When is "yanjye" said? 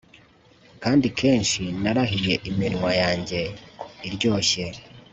3.01-3.39